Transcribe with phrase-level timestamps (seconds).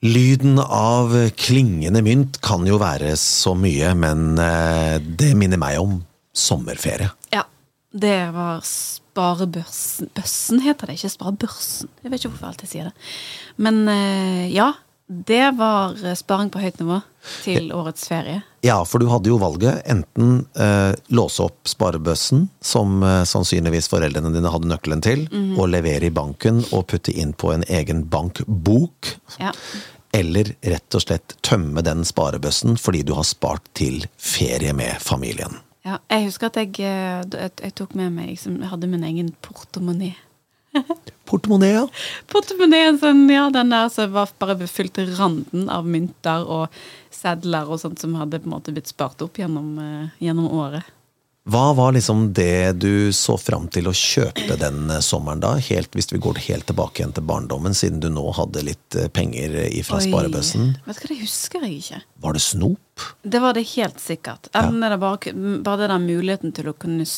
[0.00, 5.98] Lyden av klingende mynt kan jo være så mye, men eh, det minner meg om
[6.32, 7.10] sommerferie.
[7.34, 7.44] Ja.
[7.90, 11.90] Det var sparebørsen Bøssen heter det, ikke sparebørsen.
[12.04, 13.08] Jeg vet ikke hvorfor jeg alltid sier det.
[13.66, 14.68] Men eh, ja,
[15.10, 17.00] det var sparing på høyt nivå
[17.42, 18.44] til årets ferie.
[18.62, 19.80] Ja, for du hadde jo valget.
[19.90, 25.24] Enten eh, låse opp sparebøssen, som eh, sannsynligvis foreldrene dine hadde nøkkelen til,
[25.58, 29.10] og levere i banken og putte inn på en egen bankbok.
[29.42, 29.50] Ja.
[30.14, 35.58] Eller rett og slett tømme den sparebøssen fordi du har spart til ferie med familien.
[35.86, 35.98] ja.
[36.10, 40.14] Jeg husker at jeg, eh, jeg, tok med meg liksom, Jeg hadde min egen portemonnaie.
[41.30, 41.84] Portemonnaie, ja.
[42.30, 46.80] Portemonnaien sånn, ja, den der som var bare fylt til randen av mynter og
[47.14, 50.96] sedler og sånt som hadde på en måte blitt spart opp gjennom, eh, gjennom året.
[51.50, 55.54] Hva var liksom det du så fram til å kjøpe den eh, sommeren da?
[55.70, 59.08] Helt, hvis vi går helt tilbake igjen til barndommen, siden du nå hadde litt eh,
[59.10, 59.56] penger
[59.86, 60.06] fra Oi.
[60.06, 60.74] sparebøssen.
[60.86, 62.02] Vet du hva, det husker jeg ikke.
[62.26, 63.06] Var det snop?
[63.24, 64.50] Det var det helt sikkert.
[64.52, 65.34] Enten er det bare,
[65.66, 67.08] bare der muligheten til å kunne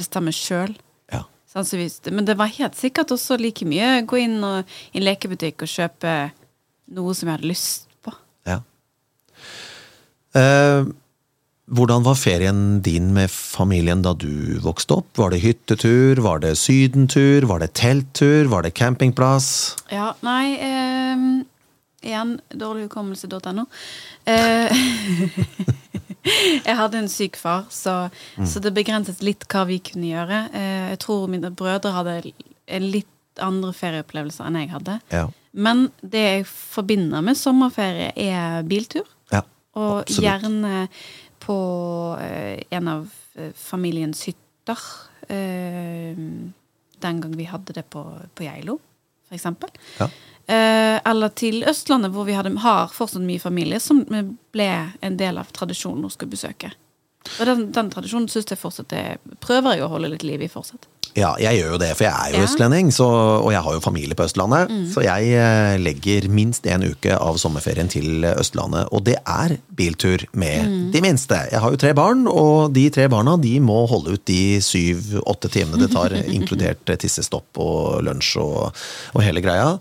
[0.00, 0.74] bestemme sjøl.
[1.50, 2.10] Ja.
[2.14, 5.72] Men det var helt sikkert også like mye gå inn og, i en lekebutikk og
[5.72, 6.14] kjøpe
[6.94, 8.14] noe som jeg hadde lyst på.
[8.46, 8.60] ja.
[10.38, 10.90] Eh,
[11.70, 15.10] hvordan var ferien din med familien da du vokste opp?
[15.18, 19.76] Var det hyttetur, var det sydentur, var det telttur, var det campingplass?
[19.94, 21.24] Ja, nei eh,
[22.00, 23.66] Igjen dårlig hukommelse.no.
[24.24, 24.72] Eh,
[26.66, 27.94] jeg hadde en syk far, så,
[28.46, 30.40] så det begrenset litt hva vi kunne gjøre.
[30.56, 32.16] Eh, jeg tror mine brødre hadde
[32.70, 33.06] en litt
[33.40, 34.98] andre ferieopplevelser enn jeg hadde.
[35.14, 35.24] Ja.
[35.52, 39.08] Men det jeg forbinder med sommerferie, er biltur.
[39.32, 39.42] Ja,
[39.74, 40.24] Og absolutt.
[40.26, 40.74] gjerne
[41.42, 41.56] på
[42.20, 44.84] eh, en av eh, familiens hytter.
[47.00, 48.02] Den gang vi hadde det på,
[48.34, 48.76] på Geilo,
[49.32, 49.70] eksempel.
[50.00, 50.08] Ja.
[50.50, 54.70] Eh, eller til Østlandet, hvor vi hadde, har fortsatt mye familie, som ble
[55.00, 56.72] en del av tradisjonen hun skulle besøke.
[57.38, 60.50] Og den, den tradisjonen synes jeg fortsatt er, prøver jeg å holde litt liv i
[60.50, 60.88] fortsatt.
[61.18, 62.44] Ja, jeg gjør jo det, for jeg er jo Ja.
[62.46, 63.06] østlending, så,
[63.42, 64.70] og jeg har jo familie på Østlandet.
[64.94, 70.22] Så jeg eh, legger minst en uke av sommerferien til Østlandet, og det er biltur
[70.38, 71.34] med de minste.
[71.50, 75.50] Jeg har jo tre barn, og de tre barna de må holde ut de syv-åtte
[75.50, 78.70] timene det tar, inkludert tissestopp og lunsj og,
[79.14, 79.72] og hele greia.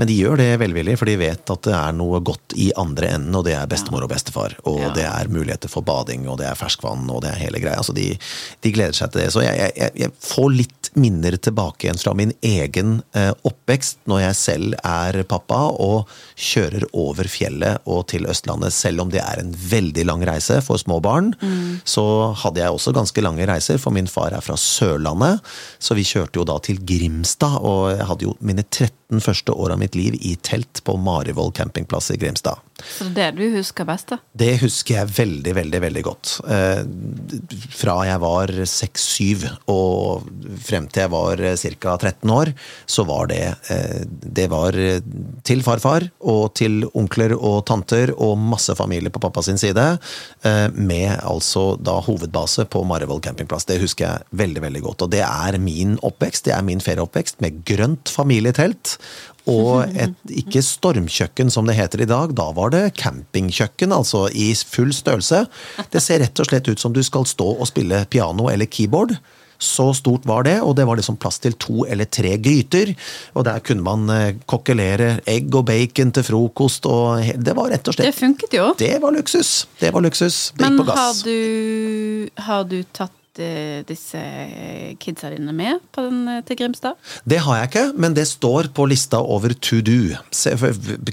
[0.00, 3.12] Men de gjør det velvillig, for de vet at det er noe godt i andre
[3.18, 4.56] enden, og det er bestemor og bestefar.
[4.64, 4.90] Og Ja.
[4.94, 7.82] det er muligheter for bading, og det er ferskvann, og det er hele greia.
[7.84, 8.08] Så de,
[8.64, 9.30] de gleder seg til det.
[9.34, 14.22] Så jeg, jeg, jeg får litt minner tilbake igjen fra min egen eh, oppvekst, når
[14.24, 18.74] jeg selv er pappa og kjører over fjellet og til Østlandet.
[18.74, 21.32] Selv om det er en veldig lang reise for små barn,
[21.88, 22.04] så
[22.42, 25.44] hadde jeg også ganske lange reiser, for min far er fra Sørlandet.
[25.78, 29.74] Så vi kjørte jo da til Grimstad, og jeg hadde jo mine 13 første år
[29.74, 32.60] av mitt liv i telt på Marivoll campingplass i Grimstad.
[32.84, 34.20] Så det er det du husker best, da?
[34.38, 36.34] Det husker jeg veldig, veldig veldig godt.
[36.46, 36.82] Eh,
[37.74, 40.28] fra jeg var seks-syv og
[40.64, 41.96] frem til jeg var ca.
[41.98, 42.52] 13 år,
[42.86, 45.00] så var det eh, Det var eh,
[45.46, 49.86] til farfar og til onkler og tanter og masse familie på pappa sin side,
[50.42, 53.68] eh, med altså da hovedbase på Marivoll campingplass.
[53.68, 55.06] Det husker jeg veldig, veldig godt.
[55.06, 58.98] Og det er min oppvekst, det er min ferieoppvekst, med grønt familietelt.
[59.48, 64.50] Og et ikke stormkjøkken som det heter i dag, da var det campingkjøkken, altså i
[64.68, 65.46] full størrelse.
[65.92, 69.16] Det ser rett og slett ut som du skal stå og spille piano eller keyboard.
[69.58, 72.92] Så stort var det, og det var liksom plass til to eller tre gryter.
[73.34, 77.90] Og der kunne man eh, kokkelere egg og bacon til frokost, og det var rett
[77.90, 78.68] og slett Det funket jo.
[78.78, 79.66] Det var luksus.
[79.80, 80.52] Det var luksus.
[80.54, 81.22] Det Men gikk på har gass.
[81.26, 83.14] du, har du tatt
[83.88, 84.20] disse
[85.00, 86.98] kidsa dine med på den eh, til Grimstad?
[87.28, 90.14] Det har jeg ikke, men det står på lista over to do.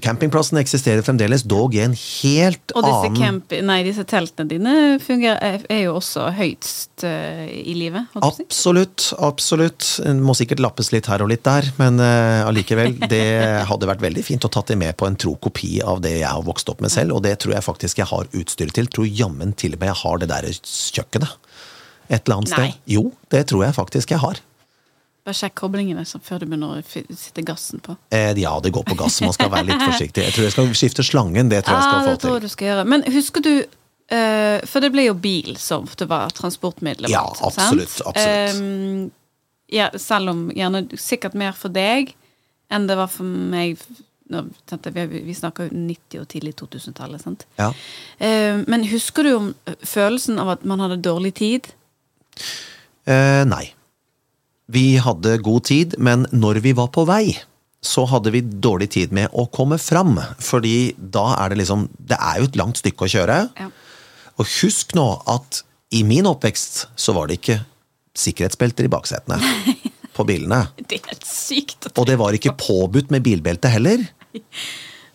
[0.02, 4.76] Campingplassen eksisterer fremdeles, dog i en helt Og disse, annen camp, nei, disse teltene dine
[5.04, 8.08] fungerer, er- jo også høyst eh, i livet.
[8.24, 9.90] Absolutt, absolutt.
[10.22, 12.96] Må sikkert lappes litt her og litt der, men allikevel.
[12.96, 13.26] Uh, det
[13.70, 16.32] hadde vært veldig fint å tatt det med på en tro kopi av det jeg
[16.32, 18.90] har vokst opp med selv, og det tror jeg faktisk jeg har utstyr til.
[18.92, 21.36] Tror jammen til og med jeg har det der kjøkkenet.
[22.10, 22.70] Et eller annet Nei.
[22.72, 22.82] sted.
[22.96, 24.42] Jo, det tror jeg faktisk jeg har.
[25.26, 26.84] Bare sjekk koblingene før du begynner å
[27.18, 27.96] sitte gassen på.
[28.14, 30.22] Eh, ja, det går på gass, man skal være litt forsiktig.
[30.28, 32.30] Jeg tror jeg skal skifte slangen, det tror jeg Ja, skal Ah, det få tror
[32.30, 32.36] til.
[32.36, 32.86] jeg du skal gjøre.
[32.94, 33.54] Men husker du
[34.14, 38.54] eh, For det ble jo bil som det var transportmiddelet Ja, absolutt, absolutt.
[38.54, 39.12] Ehm,
[39.74, 42.14] ja, selv om gjerne sikkert mer for deg
[42.70, 43.82] enn det var for meg
[44.30, 44.44] nå,
[44.94, 47.46] Vi, vi snakker jo 90- og tidlig 2000-tallet, sant?
[47.58, 47.72] Ja.
[48.20, 49.50] Eh, men husker du om
[49.86, 51.68] følelsen av at man hadde dårlig tid?
[53.06, 53.66] Eh, nei.
[54.72, 57.36] Vi hadde god tid, men når vi var på vei,
[57.86, 60.18] så hadde vi dårlig tid med å komme fram.
[60.42, 63.38] Fordi da er det liksom Det er jo et langt stykke å kjøre.
[63.60, 63.70] Ja.
[64.42, 65.62] Og husk nå at
[65.96, 67.60] i min oppvekst så var det ikke
[68.18, 69.38] sikkerhetsbelter i baksetene
[70.16, 70.66] på bilene.
[70.80, 71.92] Det er helt sykt.
[71.94, 74.02] Og det var ikke påbudt med bilbelte heller.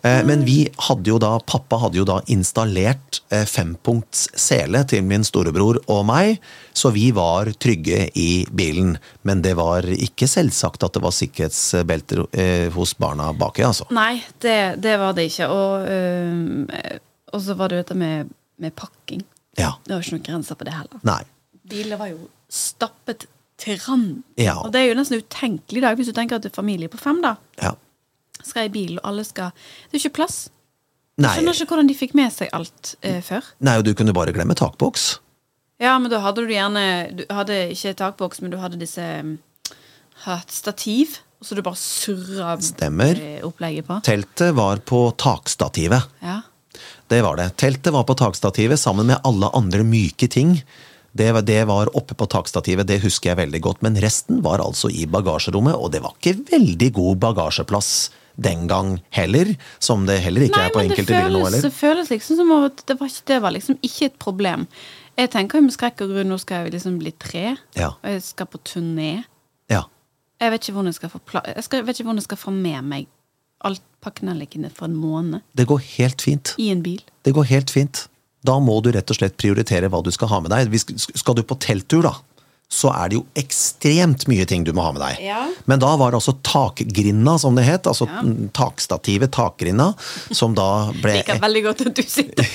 [0.02, 5.04] Eh, Men vi hadde jo da, pappa hadde jo da installert eh, fempunkts sele til
[5.04, 6.38] min storebror og meg,
[6.72, 8.94] så vi var trygge i bilen.
[9.28, 13.88] Men det var ikke selvsagt at det var sikkerhetsbelter eh, hos barna baki, altså.
[13.94, 15.50] Nei, det, det var det ikke.
[15.52, 19.20] Og, øh, så var det dette med, med pakking.
[19.58, 19.74] Ja.
[19.84, 21.04] Det var ikke noen grenser på det heller.
[21.06, 21.20] Nei.
[21.70, 23.28] Biler var jo stappet
[23.60, 24.22] til randen.
[24.40, 24.56] Ja.
[24.64, 26.88] Og det er jo nesten utenkelig i dag, hvis du tenker at det er familie
[26.90, 27.34] på fem, da.
[27.60, 27.74] Ja.
[28.46, 29.52] Skal i bil, og alle skal
[29.90, 30.38] Det er ikke plass.
[31.20, 31.28] Nei.
[31.28, 33.44] Jeg skjønner ikke hvordan de fikk med seg alt eh, før.
[33.66, 35.18] Nei, og du kunne bare glemme takboks.
[35.80, 36.84] Ja, men da hadde du gjerne
[37.16, 39.34] Du hadde ikke takboks, men du hadde disse um,
[40.26, 43.20] hatt stativ, og så du bare surra Stemmer.
[43.48, 44.00] opplegget på.
[44.04, 46.08] Teltet var på takstativet.
[46.20, 46.42] Ja.
[47.08, 47.48] Det var det.
[47.60, 50.58] Teltet var på takstativet sammen med alle andre myke ting.
[51.16, 53.80] Det, det var oppe på takstativet, det husker jeg veldig godt.
[53.82, 58.10] Men resten var altså i bagasjerommet, og det var ikke veldig god bagasjeplass
[58.40, 59.52] den gang heller.
[59.82, 61.60] Som det heller ikke Nei, er på enkelte biler nå eller?
[61.66, 64.66] det føles liksom som at det var, ikke, det var liksom ikke et problem.
[65.20, 67.90] Jeg tenker jo med skrekk og gru, nå skal jeg liksom bli tre, Ja.
[68.00, 69.24] og jeg skal på turné.
[69.68, 69.82] Ja.
[70.40, 72.54] Jeg vet ikke hvordan jeg skal få, jeg skal, vet ikke hvordan jeg skal få
[72.56, 73.08] med meg
[73.68, 76.54] alt pakkene liggende for en måned Det går helt fint.
[76.56, 77.02] i en bil.
[77.26, 78.06] Det går helt fint.
[78.42, 80.72] Da må du rett og slett prioritere hva du skal ha med deg.
[80.96, 82.14] Skal du på telttur, da,
[82.70, 85.22] så er det jo ekstremt mye ting du må ha med deg.
[85.26, 85.40] Ja.
[85.66, 88.22] Men da var det altså takgrinda, som det het, altså Ja.
[88.54, 89.90] takstativet, takgrinda,
[90.30, 92.46] som da ble Jeg liker veldig godt at du sitter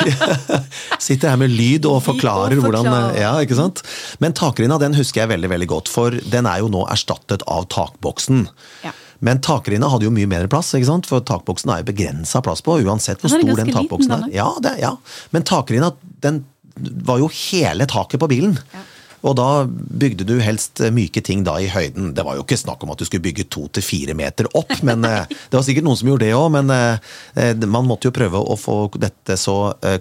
[1.05, 2.87] Sitter her med lyd og Lyd og forklarer hvordan.
[3.19, 3.81] Ja, ikke sant?
[4.23, 7.67] Men takgrinda den husker jeg veldig veldig godt, for den er jo nå erstattet av
[7.73, 8.47] takboksen.
[8.85, 8.95] Ja.
[9.19, 11.07] Men takrinna hadde jo mye mer plass, ikke sant?
[11.09, 14.35] for takboksen er jo begrensa plass på, uansett hvor stor den takboksen liten, er.
[14.35, 14.95] Ja, det, ja.
[15.35, 16.43] Men takrinna den
[17.07, 18.57] var jo hele taket på bilen.
[18.73, 18.83] Ja.
[19.25, 22.13] Og da bygde du helst eh, myke ting da i høyden.
[22.15, 24.71] Det var jo ikke snakk om at du skulle bygge to til fire meter opp,
[24.85, 26.49] men eh, det var sikkert noen som gjorde det òg.
[26.53, 29.55] Men eh, man måtte jo prøve å få dette så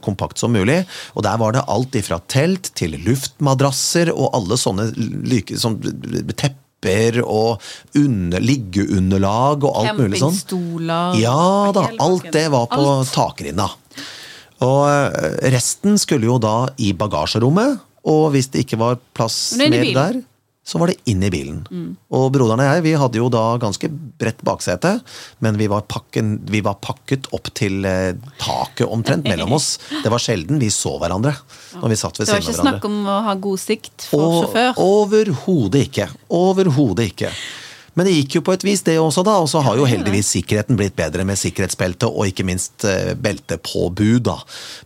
[0.04, 0.82] kompakt som mulig.
[1.16, 4.90] Og der var det alt ifra telt til luftmadrasser og alle sånne
[5.24, 5.78] like, sånn,
[6.34, 7.62] tepper og
[7.96, 10.36] under, liggeunderlag og alt mulig sånn.
[10.36, 13.14] Campingstoler Ja da, alt det var på Alt.
[13.14, 13.70] takrinna.
[14.64, 19.90] Og resten skulle jo da i bagasjerommet, og hvis det ikke var plass er mer
[19.96, 20.22] der,
[20.64, 21.58] så var det inn i bilen.
[22.14, 23.88] Og broderen og jeg vi hadde jo da ganske
[24.20, 24.94] bredt baksete,
[25.44, 29.74] men vi var, pakken, vi var pakket opp til eh, taket omtrent mellom oss.
[30.00, 31.34] Det var sjelden vi så hverandre
[31.82, 34.38] når vi satt ved Det var ikke snakk om å ha god sikt for Og
[34.46, 34.80] sjåfør.
[34.80, 36.08] Overhodet ikke.
[36.32, 37.34] Overhodet ikke.
[37.94, 39.36] Men det gikk jo på et vis, det også, da.
[39.44, 44.24] Og så har jo heldigvis sikkerheten blitt bedre med sikkerhetsbelte, og ikke minst eh, beltepåbud,
[44.26, 44.40] da.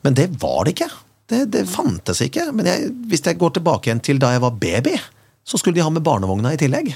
[0.04, 0.90] Men det var det ikke.
[1.28, 2.48] Det, det fantes ikke.
[2.56, 4.96] Men jeg, hvis jeg går tilbake igjen til da jeg var baby,
[5.44, 6.94] så skulle de ha med barnevogna i tillegg.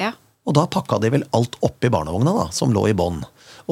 [0.00, 0.14] Ja.
[0.44, 3.22] Og da pakka de vel alt oppi barnevogna, da, som lå i bånn.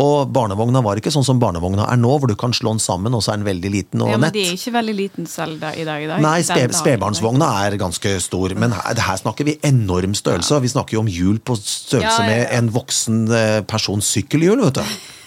[0.01, 3.13] Og barnevogna var ikke sånn som barnevogna er nå, hvor du kan slå den sammen,
[3.13, 5.59] og så er den veldig liten og ja, men de er ikke veldig liten selv
[5.61, 6.01] da, i dag.
[6.01, 6.23] i dag.
[6.25, 10.57] Nei, spe, spedbarnsvogna er ganske stor, men her, her snakker vi enorm størrelse.
[10.57, 10.65] Ja.
[10.65, 12.31] Vi snakker jo om hjul på størrelse Ja, ja, ja.
[12.31, 14.97] med en voksen eh, persons sykkelhjul, vet du.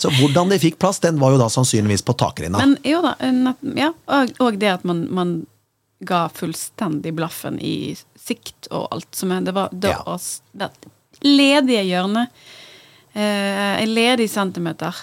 [0.00, 2.58] Så hvordan de fikk plass, den var jo da sannsynligvis på takrinna.
[2.62, 5.34] Men jo da, nett- ja, og, og det at man, man
[6.00, 10.00] ga fullstendig blaffen i sikt og alt som er Det var det, Ja.
[10.08, 10.70] oss- det
[11.20, 12.30] ledige hjørnet.
[13.12, 14.94] Eh, en ledig centimeter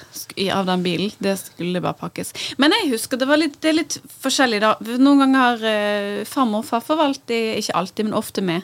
[0.53, 1.11] av den bilen.
[1.19, 2.31] Det skulle bare pakkes.
[2.57, 4.75] Men jeg husker det var litt, det er litt forskjellig da.
[4.97, 8.63] Noen ganger har eh, farmor og farfar alltid, ikke alltid, men ofte med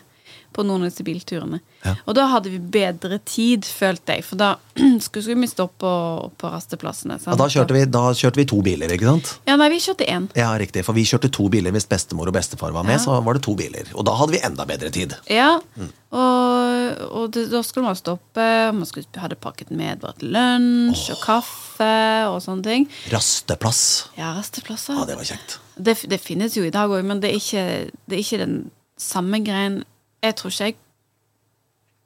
[0.53, 1.59] på noen av disse bilturene.
[1.83, 1.95] Ja.
[2.07, 4.23] Og da hadde vi bedre tid, følte jeg.
[4.27, 4.51] For da
[5.05, 5.93] skulle, vi stå på,
[6.39, 7.17] på rasteplassene.
[7.19, 7.33] sant?
[7.33, 9.33] Ja, da, kjørte vi, da kjørte vi to biler, ikke sant?
[9.49, 10.29] Ja, nei, vi kjørte én.
[10.39, 13.03] Ja, riktig, for vi kjørte to biler hvis bestemor og bestefar var med, Ja.
[13.05, 13.89] så var det to biler.
[13.97, 15.17] Og da hadde vi enda bedre tid.
[15.31, 15.89] Ja, Mm.
[16.13, 18.43] og, og det, da skulle man stoppe.
[18.75, 21.89] Man skulle, hadde pakket med bare til lunsj og kaffe
[22.29, 22.85] og sånne ting.
[23.13, 23.81] Rasteplass.
[24.19, 24.97] Ja, rasteplasser.
[24.99, 25.57] Ja, det var kjekt.
[25.75, 27.65] Det, det finnes jo i dag òg, men det er, ikke,
[28.05, 28.57] det er ikke den
[29.01, 29.81] samme greien.
[30.23, 30.79] Jeg tror ikke jeg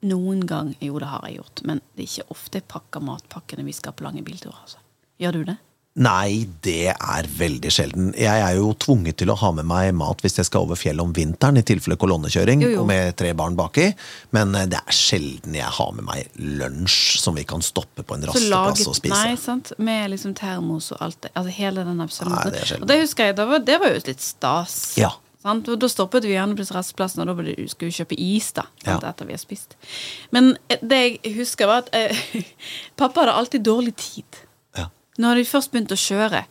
[0.08, 3.66] noen gang Jo, det har jeg gjort, men det er ikke ofte jeg pakker matpakkene
[3.66, 4.60] vi skal på lange bilturer.
[4.62, 4.82] Altså.
[5.22, 5.58] Gjør du det?
[5.98, 8.12] Nei, det er veldig sjelden.
[8.14, 11.02] Jeg er jo tvunget til å ha med meg mat hvis jeg skal over fjellet
[11.02, 12.84] om vinteren, i tilfelle kolonnekjøring, Jo, jo.
[12.84, 13.88] og med tre barn baki.
[14.38, 18.14] Men eh, det er sjelden jeg har med meg lunsj som vi kan stoppe på
[18.14, 19.18] en rasteplass og spise.
[19.18, 19.74] Nei, sant?
[19.82, 21.34] Med liksom termos og alt det.
[21.34, 22.54] Altså hele den absolutten.
[22.54, 22.86] Det er sjelden.
[22.86, 24.78] og det husker jeg, det var, det var jo litt stas.
[25.02, 25.68] Ja, Sant?
[25.80, 28.98] Da stoppet vi gjerne på restplassen, og da det- skulle vi kjøpe is da, Ja.
[28.98, 29.76] etter vi har spist.
[30.32, 32.44] Men eh, det jeg husker, var at eh,
[32.98, 34.26] pappa hadde alltid dårlig tid.
[34.76, 34.90] Ja.
[35.20, 36.46] Når de først begynte å kjøre.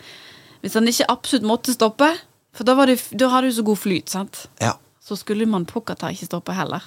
[0.62, 2.12] Hvis han ikke absolutt måtte stoppe,
[2.57, 4.47] for da, var det, da hadde du så god flyt, sant?
[4.61, 4.73] ja.
[5.07, 6.83] Så skulle man pokker ta ikke stoppe heller.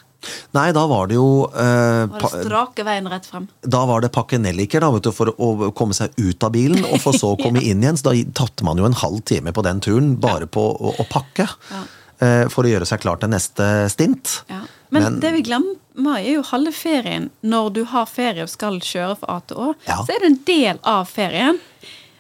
[0.52, 3.46] Nei, da var det jo eh, Var det strake veien rett frem.
[3.64, 6.84] Da var det pakke nelliker da, vet du, for å komme seg ut av bilen,
[6.90, 7.96] og for så å komme inn igjen.
[8.02, 11.08] Så da tatte man jo en halv time på den turen bare på å, å
[11.08, 11.48] pakke.
[11.72, 11.84] Ja.
[12.20, 14.42] eh, For å gjøre seg klar til neste stint.
[14.52, 14.66] Ja.
[14.92, 15.78] Men, Men- det vi glemmer,
[16.20, 17.30] er jo halve ferien.
[17.44, 20.02] Når du har ferie og skal kjøre fra A til Å, Ja.
[20.04, 21.60] så er det en del av ferien.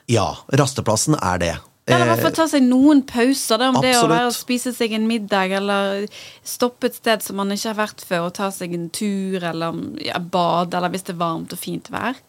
[0.09, 1.53] Ja, rasteplassen er det.
[1.89, 3.65] Eller i hvert fall ta seg noen pauser.
[3.69, 6.05] Om det å være og spise seg en middag, eller
[6.45, 9.83] stoppe et sted som man ikke har vært før, og ta seg en tur, eller
[10.05, 12.19] ja, bade, eller hvis det er varmt og fint vær.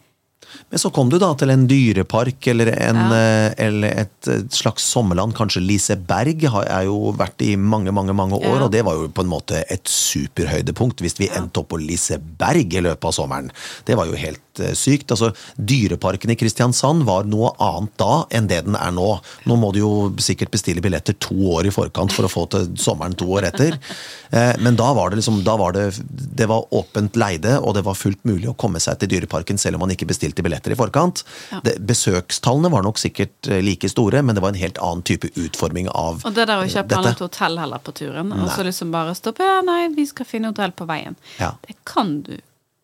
[0.69, 3.13] Men så kom du da til en dyrepark eller, en, Ja.
[3.15, 5.35] eh, eller et eh, slags sommerland.
[5.37, 8.63] Kanskje Liseberg har jeg jo vært i mange mange, mange år, Ja.
[8.65, 12.73] og det var jo på en måte et superhøydepunkt hvis vi endte opp på Liseberg
[12.73, 13.51] i løpet av sommeren.
[13.85, 15.11] Det var jo helt eh, sykt.
[15.11, 19.07] Altså, Dyreparken i Kristiansand var noe annet da enn det den er nå.
[19.47, 19.91] Nå må du jo
[20.21, 23.77] sikkert bestille billetter to år i forkant for å få til sommeren to år etter.
[24.31, 27.85] Eh, Men da var det liksom da var det, det var åpent leide, og det
[27.87, 30.79] var fullt mulig å komme seg til Dyreparken selv om man ikke bestilte billetter i
[30.79, 31.23] forkant.
[31.51, 31.61] Ja.
[31.65, 35.29] Det, besøkstallene var nok sikkert eh, like store, men det var en helt annen type
[35.35, 38.65] utforming av Og det der å ikke ha planlagt hotell heller på turen, og så
[38.67, 41.15] liksom bare stoppe Ja, nei, vi skal finne hotell på veien.
[41.39, 41.53] Ja.
[41.67, 42.35] Det kan du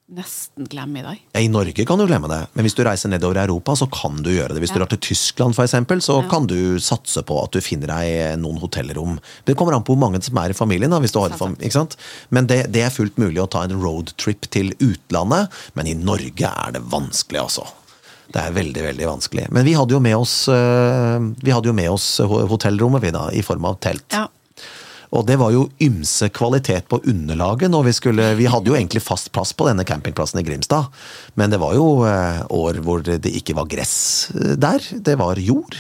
[0.07, 1.17] nesten glemme i dag.
[1.35, 3.89] Ja, I Norge kan du glemme det, men hvis du reiser nedover i Europa, så
[3.91, 4.61] kan du gjøre det.
[4.63, 4.85] Hvis du Ja.
[4.85, 6.29] drar til Tyskland, for eksempel, så Ja.
[6.29, 9.19] kan du satse på at du finner deg noen hotellrom.
[9.45, 10.89] Det kommer an på hvor mange som er i familien.
[10.89, 11.97] Da, hvis du har, fam ikke sant?
[12.31, 16.45] Men det, det er fullt mulig å ta en roadtrip til utlandet, men i Norge
[16.47, 17.67] er det vanskelig, altså.
[18.31, 19.51] Det er veldig, veldig vanskelig.
[19.51, 23.29] Men vi hadde jo med oss, øh, vi hadde jo med oss hotellrommet, vi da,
[23.31, 24.03] i form av telt.
[24.11, 24.27] Ja.
[25.15, 29.03] Og det var jo ymse kvalitet på underlaget når vi skulle Vi hadde jo egentlig
[29.05, 30.89] fast plass på denne campingplassen i Grimstad,
[31.39, 33.97] men det var jo eh, år hvor det ikke var gress
[34.35, 34.83] eh, der.
[34.93, 35.77] Det var jord.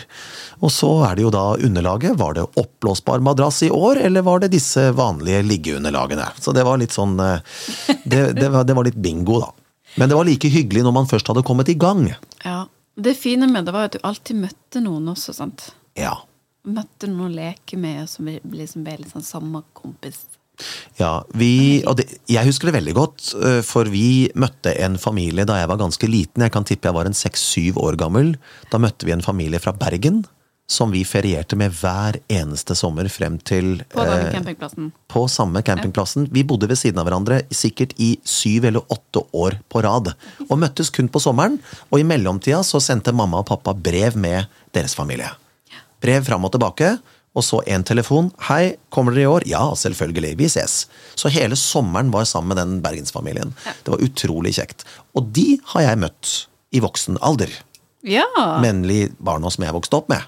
[0.63, 2.17] Og så er det jo da underlaget.
[2.17, 6.31] Var det oppblåsbar madrass i år, eller var det disse vanlige liggeunderlagene?
[6.39, 7.43] Så det var litt sånn eh,
[8.07, 9.51] Det, det, var, det var litt bingo, da.
[9.97, 12.07] Men det var like hyggelig når man først hadde kommet i gang.
[12.45, 12.65] ja.
[12.97, 15.67] Det fine med det var at du alltid møtte noen også, sant.
[15.93, 16.15] Ja.
[16.67, 20.25] Møtte noen å leke med som vi- liksom ble litt sånn samme kompis.
[20.97, 25.45] Ja, vi, og det, jeg husker det veldig godt, øh, for vi møtte en familie
[25.45, 26.41] da jeg var ganske liten.
[26.41, 28.35] Jeg kan tippe jeg var en seks-syv år gammel.
[28.71, 30.25] Da møtte vi en familie fra Bergen.
[30.67, 36.27] Som vi ferierte med hver eneste sommer frem til På denne eh, på samme campingplassen.
[36.29, 40.11] Vi bodde ved siden av hverandre sikkert i syv eller åtte år på rad.
[40.49, 41.55] Og møttes kun på sommeren.
[41.87, 45.29] Og i mellomtida så sendte mamma og pappa brev med deres familie.
[46.03, 46.97] Brev fram og tilbake.
[47.37, 48.31] Og så en telefon.
[48.47, 50.37] 'Hei, kommer dere i år?' 'Ja, selvfølgelig.
[50.37, 53.53] Vi ses.' Så hele sommeren var sammen med den bergensfamilien.
[53.83, 54.85] Det var utrolig kjekt.
[55.13, 57.49] Og de har jeg møtt i voksen alder.
[58.01, 58.25] Ja!
[58.61, 60.21] Mennlig barna som jeg vokste opp med.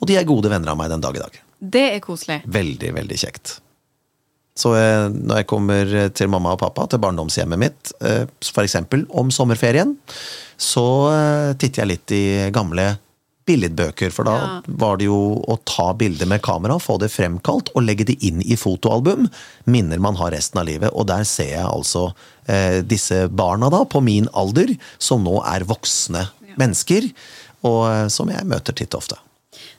[0.00, 1.40] Og de er gode venner av meg den dag i dag.
[1.60, 2.40] Det er koselig.
[2.46, 3.60] Veldig, veldig kjekt.
[4.56, 8.50] Så eh, når jeg kommer til mamma og pappa, til barndomshjemmet mitt, f.eks.
[8.54, 9.96] for eksempel om sommerferien,
[10.60, 12.94] så eh, titter jeg litt i gamle
[13.50, 14.48] billedbøker, for da Ja.
[14.80, 15.18] var det jo
[15.50, 19.26] å ta bilder med kamera, få det fremkalt og legge det inn i fotoalbum.
[19.66, 20.90] Minner man har resten av livet.
[20.94, 22.12] Og der ser jeg altså
[22.46, 26.28] eh, disse barna da, på min alder, som nå er voksne
[26.60, 27.10] mennesker,
[27.66, 29.18] og eh, som jeg møter titt og ofte.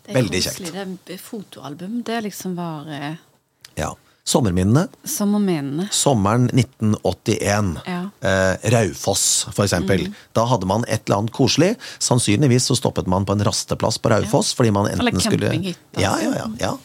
[0.05, 0.71] Det Veldig kjekt.
[1.07, 2.01] Det er fotoalbum.
[2.05, 3.15] Det liksom var eh,
[3.79, 3.93] Ja.
[4.23, 4.87] Sommerminnene.
[5.03, 5.87] sommerminnene.
[5.91, 7.79] Sommeren 1981.
[7.85, 8.01] Ja.
[8.21, 10.07] Eh, Raufoss, for eksempel.
[10.37, 11.75] Da hadde man et eller annet koselig.
[11.99, 14.53] Sannsynligvis så stoppet man på en rasteplass på Raufoss.
[14.53, 15.49] fordi man enten Eller skulle...
[15.49, 16.77] campinghytte, Ja, ja, ja, ja.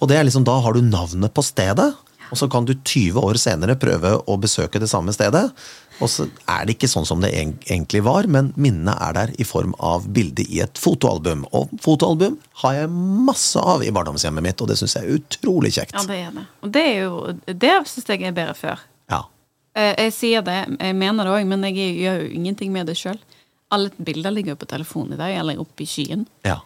[0.00, 1.94] Og det er liksom, da har du navnet på stedet,
[2.30, 5.50] og så kan du 20 år senere prøve å besøke det samme stedet.
[6.02, 9.44] Og så er det ikke sånn som det egentlig var, men minnene er der i
[9.46, 11.44] form av bilde i et fotoalbum.
[11.54, 12.90] Og fotoalbum har jeg
[13.28, 15.94] masse av i barndomshjemmet mitt, og det syns jeg er utrolig kjekt.
[15.94, 16.46] Ja, det er det.
[16.64, 18.82] Og det er Det syns jeg er bedre før.
[19.12, 19.22] Ja.
[19.76, 22.96] Eh, Jeg sier det, jeg mener det òg, men jeg gjør jo ingenting med det
[22.98, 23.18] sjøl.
[23.70, 26.26] Alle bilder ligger jo på telefonen i dag, eller oppe i skyen.
[26.44, 26.58] ja.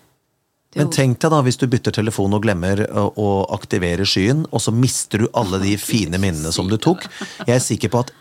[0.68, 4.60] Det Men tenk deg da hvis du bytter telefon og glemmer å, aktivere skyen, og
[4.60, 7.06] så mister du alle de fine minnene som du tok.
[7.46, 8.12] Jeg er sikker på at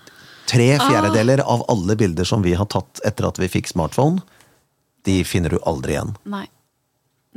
[0.48, 4.24] tre fjerdedeler av alle bilder som vi har tatt etter at vi fikk smartphone,
[5.04, 6.16] de finner du aldri igjen.
[6.24, 6.46] Nei.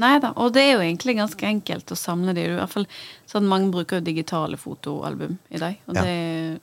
[0.00, 2.47] Nei da, og det er jo egentlig ganske enkelt å samle de.
[2.47, 2.87] I hvert fall
[3.29, 5.76] sånn Mange bruker jo digitale fotoalbum i dag.
[5.90, 6.07] Ja.
[6.07, 6.61] det,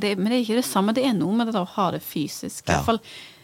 [0.00, 0.96] det, men det er ikke det samme.
[0.96, 2.64] Det er noe med det å ha det fysisk.
[2.64, 3.00] I hvert fall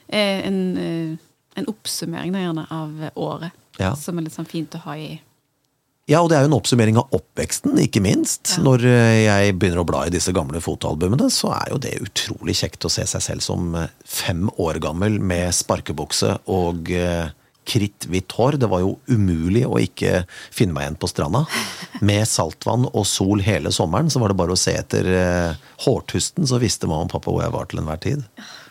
[0.08, 1.14] eh, en, eh,
[1.60, 3.54] en oppsummering da, gjerne av året.
[3.78, 3.94] Ja.
[3.98, 5.08] Som er litt sånn fint å ha i
[6.08, 8.56] Ja, og det er jo en oppsummering av oppveksten, ikke minst.
[8.64, 12.56] Når eh, jeg begynner å bla i disse gamle fotoalbumene, så er jo det utrolig
[12.62, 17.28] kjekt å se seg selv som eh, fem år gammel med sparkebukse og eh,
[17.68, 18.56] kritthvitt hår.
[18.56, 21.44] Det var jo umulig å ikke finne meg igjen på stranda.
[22.08, 25.10] Med saltvann og sol hele sommeren, så var det bare å se etter
[25.84, 28.24] hårtusten, så visste mamma og pappa hvor jeg var til enhver tid.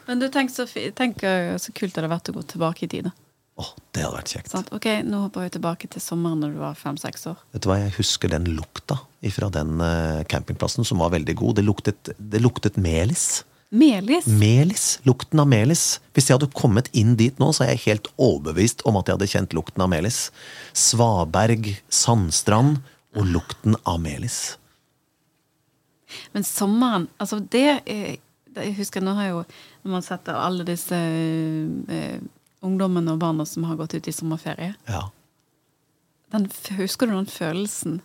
[0.09, 0.65] Men du tenk så,
[0.97, 3.11] tenk så kult det hadde vært å gå tilbake i tid.
[3.11, 3.26] da.
[3.57, 4.51] Åh, det hadde vært kjekt.
[4.53, 7.39] Sånn, Ok, nå hopper vi tilbake til sommeren når du var fem-seks år.
[7.55, 8.99] Vet du hva, Jeg husker den lukta
[9.33, 11.55] fra den eh, campingplassen, som var veldig god.
[11.57, 13.43] Det luktet, det luktet melis.
[13.73, 14.27] Melis?
[14.29, 14.83] Melis.
[15.09, 15.97] Lukten av melis.
[16.15, 19.17] Hvis jeg hadde kommet inn dit nå, så er jeg helt overbevist om at jeg
[19.17, 20.21] hadde kjent lukten av melis.
[20.77, 22.77] Svaberg, sandstrand
[23.17, 24.55] og lukten av melis.
[26.31, 28.17] Men sommeren, altså det, er-
[28.55, 29.41] det Jeg husker nå har jo
[29.83, 32.19] Når man setter alle disse eh,
[32.65, 35.09] ungdommene og barna som har gått ut i sommerferie Ja.
[36.31, 36.47] den,
[36.77, 38.01] Husker du den følelsen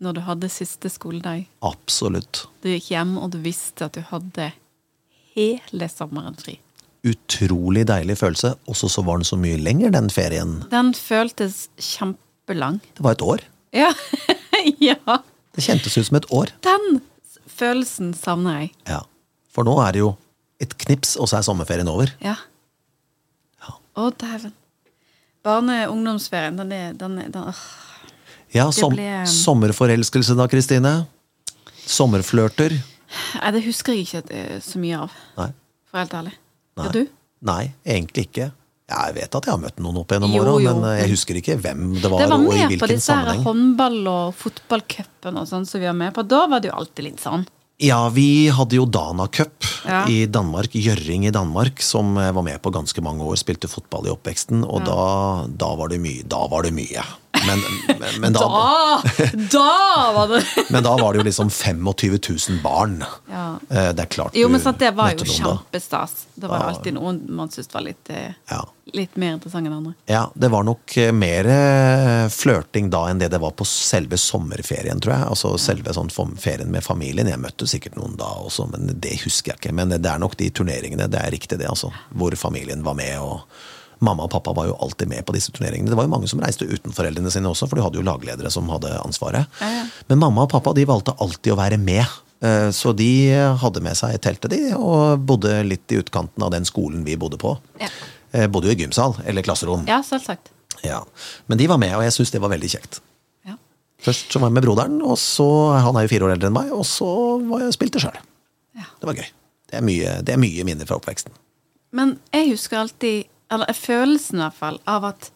[0.00, 1.46] når du hadde siste skoledag?
[1.62, 2.46] Absolutt.
[2.62, 4.52] Du gikk hjem, og du visste at du hadde
[5.34, 6.58] hele sommeren fri.
[7.06, 8.52] Utrolig deilig følelse.
[8.70, 10.64] Også så var den så mye lenger, den ferien.
[10.70, 12.80] Den føltes kjempelang.
[12.94, 13.42] Det var et år.
[13.74, 13.90] Ja.
[14.82, 15.18] ja.
[15.54, 16.52] Det kjentes ut som et år.
[16.66, 17.00] Den
[17.46, 18.72] følelsen savner jeg.
[18.90, 19.00] Ja.
[19.54, 20.12] For nå er det jo
[20.62, 22.10] et knips, og så er sommerferien over.
[22.22, 22.36] Ja.
[23.98, 24.52] Å, dæven.
[25.46, 27.62] Barne- og ungdomsferien, den er, den er den, øh.
[28.54, 30.92] Ja, som, ble- sommerforelskelse da, Kristine?
[31.88, 32.74] Sommerflørter?
[33.40, 35.50] Nei, det husker jeg ikke så mye av, Nei.
[35.88, 36.34] for helt ærlig.
[36.78, 36.86] Nei.
[36.88, 37.02] Er du?
[37.48, 38.50] Nei, egentlig ikke.
[38.88, 41.58] Jeg vet at jeg har møtt noen opp gjennom åra, men eh, jeg husker ikke
[41.60, 43.42] hvem det var, Det var og i med på disse sammenheng.
[43.44, 46.24] håndball- og fotballcupen og sånn som vi var med på.
[46.28, 47.44] Da var det jo alltid litt sånn.
[47.78, 50.00] Ja, vi hadde jo Dana Cup Ja.
[50.10, 54.08] i Danmark, Gjøring i Danmark, som eh, var med på ganske mange år, spilte fotball
[54.08, 54.96] i oppveksten, og da,
[55.46, 56.24] da var det mye.
[56.26, 57.04] Da var det mye.
[57.46, 57.62] Men,
[58.00, 59.02] men, men, da, Da!
[59.52, 60.40] Da var det
[60.74, 62.98] men da var det jo liksom 25 000 barn.
[63.30, 63.44] Ja.
[63.70, 66.26] Eh, Det er klart Jo, men sant, det var jo kjempestas.
[66.34, 68.64] Det var alltid noen man syntes var litt, eh, Ja.
[68.96, 69.92] Litt mer interessant enn andre.
[70.10, 74.18] Ja, det var nok eh, mer eh, flørting da enn det det var på selve
[74.20, 75.28] sommerferien, tror jeg.
[75.32, 77.28] Altså selve sånn ferien med familien.
[77.30, 79.74] Jeg møtte sikkert noen da også, men det husker jeg ikke.
[79.76, 81.90] Men det er nok de turneringene, det er riktig det, altså.
[82.14, 83.42] Hvor familien var med, og
[84.04, 85.90] mamma og pappa var jo alltid med på disse turneringene.
[85.90, 88.52] Det var jo mange som reiste uten foreldrene sine også, for de hadde jo lagledere
[88.54, 89.48] som hadde ansvaret.
[89.60, 89.84] Ja, ja.
[90.08, 92.04] Men mamma og pappa de valgte alltid å være med.
[92.40, 93.10] Eh, Så de
[93.58, 97.40] hadde med seg teltet, de, og bodde litt i utkanten av den skolen vi bodde
[97.42, 97.56] på.
[97.82, 97.90] Ja.
[98.38, 99.82] Eh, Bodde jo i gymsal, eller klasserom.
[99.90, 100.52] Ja, selvsagt.
[100.86, 101.00] Ja,
[101.50, 103.00] Men de var med, og jeg syns det var veldig kjekt.
[103.48, 103.56] Ja.
[104.04, 105.46] Først så var jeg med broderen, og så
[105.82, 107.08] Han er jo fire år eldre enn meg, og så
[107.48, 108.18] var jeg spilte sjøl.
[108.78, 108.86] Ja.
[109.00, 109.26] Det var gøy.
[109.68, 111.34] Det er mye, det er mye minner fra oppveksten.
[111.92, 115.30] Men jeg husker alltid, eller følelsen i hvert fall, av at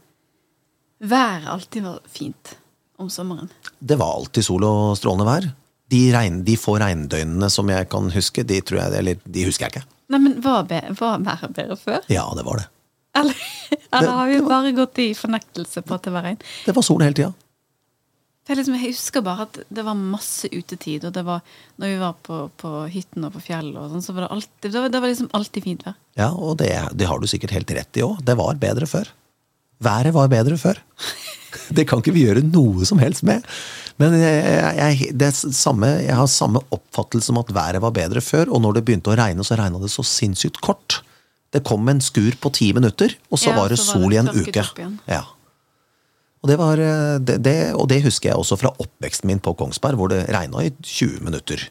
[1.03, 2.55] været alltid var fint
[3.03, 3.51] om sommeren.
[3.79, 5.49] Det var alltid sol og strålende vær.
[5.93, 9.75] De, regn, de få regndøgnene som jeg kan huske, de tror jeg, de husker jeg
[9.75, 9.88] ikke.
[10.12, 12.07] Nei, men var, be, var været bedre før?
[12.12, 12.69] Ja, det var det.
[13.14, 13.37] Eller,
[13.92, 16.38] eller har vi var- bare gått i fornektelse på at det var regn?
[16.66, 17.33] Det var sol hele tida.
[18.53, 21.40] Liksom, jeg husker bare at det var masse utetid, og det var
[21.81, 24.66] når vi var på, på hytten og på fjellet, og sånn, så var det alltid,
[24.72, 25.94] det var, det var liksom alltid fint vær.
[26.18, 28.18] Ja, og det, det har du sikkert helt rett i òg.
[28.27, 29.09] Det var bedre før.
[29.83, 30.83] Været var bedre før.
[31.77, 33.44] Det kan ikke vi gjøre noe som helst med.
[34.01, 38.48] Men jeg, jeg, det samme, jeg har samme oppfattelse om at været var bedre før,
[38.57, 41.03] og når det begynte å regne, så regna det så sinnssykt kort.
[41.53, 44.11] Det kom en skur på ti minutter, og så Ja, var det så var sol
[44.11, 44.65] det i en uke.
[44.65, 44.99] igjen.
[45.11, 45.23] Ja.
[46.43, 49.53] Og det, var, eh, det, det, og det husker jeg også fra oppveksten min på
[49.55, 51.69] Kongsberg, hvor det regna i 20 minutter.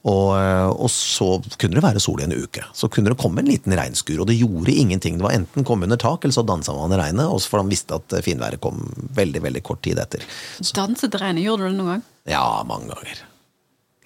[0.00, 1.28] Og, eh, og så
[1.60, 2.64] kunne det være sol i en uke.
[2.74, 5.18] Så kunne det komme en liten regnskur, og det gjorde ingenting.
[5.20, 8.00] Det var enten komme under tak, eller så dansa man i regnet, for han visste
[8.00, 8.80] at eh, finværet kom
[9.14, 10.24] veldig veldig kort tid etter.
[10.58, 10.72] Så.
[10.74, 12.06] Danset regnet, gjorde du det noen gang?
[12.32, 13.20] Ja, mange ganger.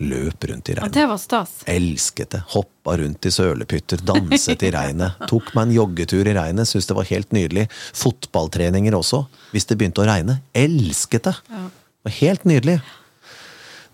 [0.03, 0.93] Løp rundt i Ja, regnet.
[0.97, 1.51] det var stas.
[1.71, 2.41] Elsket det.
[2.51, 5.21] Hoppa rundt i sølepytter, danset i regnet.
[5.31, 7.69] Tok meg en joggetur i regnet, syntes det var helt nydelig.
[7.95, 10.41] Fotballtreninger også, hvis det begynte å regne.
[10.55, 11.37] Elsket det.
[11.51, 11.63] Ja.
[11.71, 12.77] Det var helt nydelig.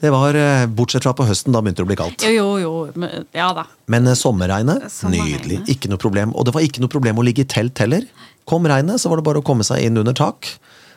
[0.00, 2.24] Det var, eh, Bortsett fra på høsten, da begynte det å bli kaldt.
[2.24, 3.20] Jo, jo, jo.
[3.36, 3.66] Ja da.
[3.92, 5.44] Men eh, sommerregnet, Sommerregnet.
[5.44, 5.58] nydelig.
[5.76, 6.32] Ikke noe problem.
[6.34, 8.06] Og det var ikke noe problem å ligge i telt heller.
[8.48, 10.48] Kom regnet, så var det bare å komme seg inn under tak.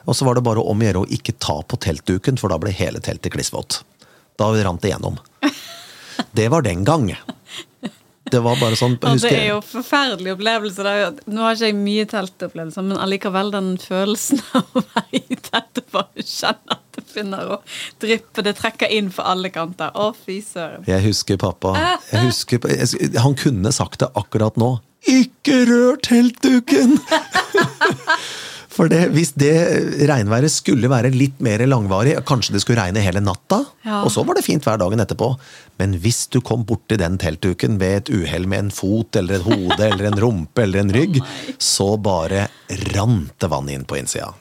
[0.08, 2.58] Og så var det bare om å gjøre å ikke ta på teltduken, for da
[2.60, 3.82] ble hele teltet klissvått.
[4.40, 5.20] Da rant det gjennom.
[6.34, 7.12] Det var den gang.
[8.34, 10.88] Det var bare sånn Og det er jo forferdelige opplevelser.
[10.90, 15.38] Er Nå har ikke jeg mye teltopplevelser, men allikevel den følelsen av å være i
[15.38, 17.60] teltet, bare kjenne at det finner å
[18.02, 18.46] dryppe.
[18.48, 19.94] Det trekker inn for alle kanter.
[19.94, 20.86] Å, fy søren.
[20.90, 21.76] Jeg husker pappa
[22.10, 22.66] jeg husker,
[23.22, 24.76] Han kunne sagt det akkurat nå.
[25.14, 26.98] Ikke rør teltduken!
[28.74, 29.54] For det, hvis det
[30.10, 34.02] regnværet skulle være litt mer langvarig, kanskje det skulle regne hele natta, Ja.
[34.02, 35.28] og så var det fint hver dagen etterpå,
[35.80, 39.46] men hvis du kom borti den teltduken ved et uhell med en fot eller et
[39.46, 42.48] hode eller en rumpe eller en rygg, oh så bare
[42.96, 44.34] rant det vann inn på innsida.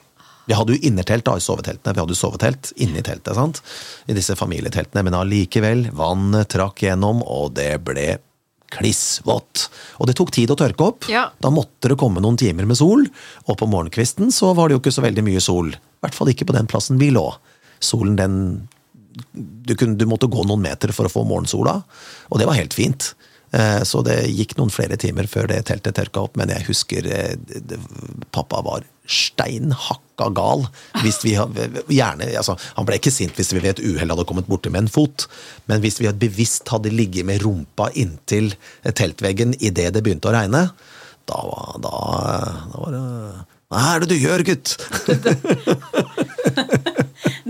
[0.45, 1.93] Vi hadde jo innertelt da, i soveteltene.
[1.95, 3.61] Vi hadde jo sovetelt inni teltet, sant?
[4.09, 8.17] i disse familieteltene, men allikevel, vannet trakk gjennom, og det ble
[8.73, 9.67] klissvått.
[10.01, 11.07] Og det tok tid å tørke opp.
[11.11, 11.27] Ja.
[11.43, 13.07] Da måtte det komme noen timer med sol,
[13.47, 15.73] og på morgenkvisten så var det jo ikke så veldig mye sol.
[15.73, 17.27] I hvert fall ikke på den plassen vi lå.
[17.83, 18.37] Solen, den
[19.33, 21.79] du, kunne, du måtte gå noen meter for å få morgensola,
[22.29, 23.13] og det var helt fint.
[23.53, 27.05] Eh, Så det gikk noen flere timer før det teltet tørka opp, men jeg husker
[27.05, 27.77] eh, det,
[28.33, 30.63] pappa var steinhakka gal.
[31.03, 34.47] Hvis vi, gjerne, altså, han ble ikke sint hvis vi ved et uhell hadde kommet
[34.49, 35.25] borti med en fot,
[35.69, 38.53] men hvis vi bevisst hadde ligget med rumpa inntil
[38.95, 40.63] teltveggen idet det begynte å regne,
[41.29, 41.93] da, var- da,
[42.71, 43.03] da var det
[43.73, 44.73] Hva er det du gjør, gutt?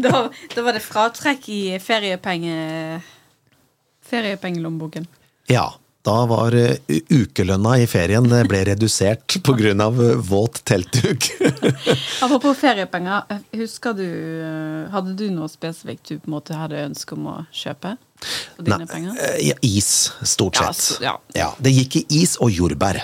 [0.04, 2.54] Da, da var det fratrekk i feriepenge...
[4.10, 5.06] feriepengelommeboken.
[5.52, 5.70] Ja,
[6.04, 6.78] da var eh,
[7.16, 9.88] ukelønna i ferien eh, ble redusert pga.
[10.20, 11.30] våt teltduk.
[12.26, 13.24] Apropos feriepenger,
[13.56, 17.38] husker du eh, Hadde du noe spesifikt du på en måte hadde ønske om å
[17.56, 17.96] kjøpe?
[18.56, 19.18] For dine Nei, penger?
[19.20, 21.02] eh, ja, is, stort Ja, sett.
[21.04, 21.50] Ja, ja.
[21.64, 23.00] Det gikk i is og jordbær.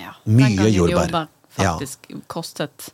[0.00, 0.16] Ja.
[0.24, 1.04] mye jordbær.
[1.04, 1.28] jordbær.
[1.60, 1.76] Ja.
[1.76, 2.88] faktisk kostet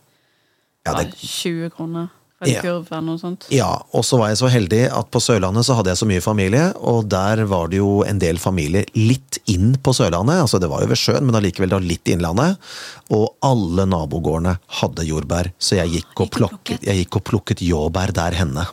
[0.85, 2.61] Ja, det, 20 kroner en Ja.
[2.63, 3.47] kurv eller noe sånt.
[3.53, 6.23] ja, og så var jeg så heldig at på Sørlandet så hadde jeg så mye
[6.25, 10.41] familie, og der var det jo en del familier litt inn på Sørlandet.
[10.41, 12.57] altså Det var jo ved sjøen, men allikevel da litt innlandet.
[13.11, 18.13] Og alle nabogårdene hadde jordbær, så jeg gikk og plukket, jeg gikk og plukket jordbær
[18.13, 18.67] der henne,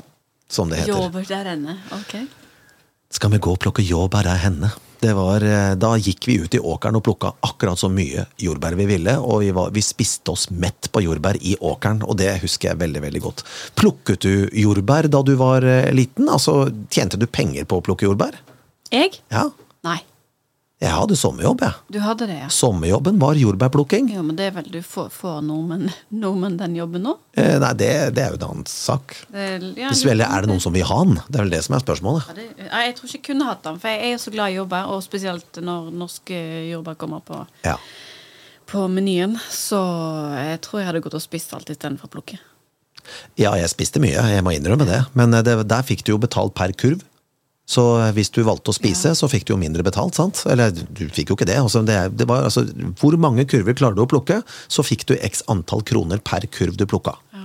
[0.49, 0.93] som det heter.
[0.95, 2.27] Jordbær der henne, Ok.
[3.09, 4.71] Skal vi gå og plukke jordbær der henne?
[4.99, 8.73] Det var, eh, da gikk vi ut i åkeren og plukka akkurat så mye jordbær
[8.79, 12.31] vi ville, og vi, var, vi spiste oss mett på jordbær i åkeren, og det
[12.41, 13.45] husker jeg veldig veldig godt.
[13.77, 16.29] Plukket du jordbær da du var eh, liten?
[16.33, 18.39] Altså, Tjente du penger på å plukke jordbær?
[18.93, 19.19] Jeg?
[19.33, 19.49] Ja.
[19.85, 19.99] Nei.
[20.77, 21.73] Jeg hadde sommerjobb, jeg.
[21.89, 22.47] Du hadde det, ja.
[22.53, 24.11] Sommerjobben var jordbærplukking.
[24.13, 27.15] Jo, men det er vel du får, får nordmenn, nordmenn den jobben nå?
[27.33, 29.15] Eh, nei, det, det er jo en annen sak.
[29.33, 29.47] Det,
[29.79, 31.17] ja, Hvis vel er det noen som vil ha den?
[31.25, 32.27] Det er vel det som er spørsmålet.
[32.29, 34.53] Ja, det, jeg tror ikke jeg kunne hatt den, for jeg er jo så glad
[34.53, 37.73] i jordbær, og spesielt når norske jordbær kommer på, Ja.
[38.69, 39.33] på menyen.
[39.49, 39.81] Så
[40.37, 42.37] jeg tror jeg hadde gått og spist alt istedenfor å plukke.
[43.39, 45.01] Ja, jeg spiste mye, jeg må innrømme det.
[45.17, 47.01] Men eh, det, der fikk du jo betalt per kurv.
[47.67, 47.83] Så
[48.15, 50.39] hvis du valgte å spise, så fikk du jo mindre betalt, sant?
[50.47, 51.57] Eller du fikk jo ikke det.
[51.59, 52.63] Altså, det, det var, altså,
[53.01, 54.39] hvor mange kurver klarer du å plukke,
[54.71, 57.17] så fikk du x antall kroner per kurv du plukka.
[57.35, 57.43] Ja.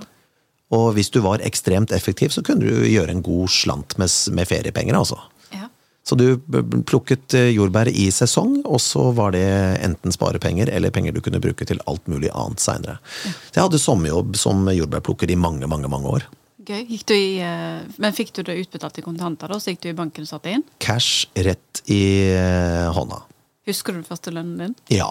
[0.78, 4.46] Og hvis du var ekstremt effektiv, så kunne du gjøre en god slant med, med
[4.46, 5.18] feriepenger, altså.
[5.50, 5.66] Ja.
[6.06, 6.38] Så du
[6.86, 9.42] plukket eh, jordbær i sesong, og så var det
[9.82, 13.00] enten sparepenger eller penger du kunne bruke til alt mulig annet seinere.
[13.26, 16.30] Så jeg hadde sommerjobb som jordbærplukker i mange, mange, mange år.
[16.62, 16.84] Gøy.
[16.86, 19.58] I, eh, men fikk du det utbetalt i kontanter, da?
[19.58, 20.62] Så gikk du i banken og satte inn?
[20.82, 23.22] Cash rett i eh, hånda.
[23.66, 24.76] Husker du den første lønnen din?
[24.94, 25.08] Ja.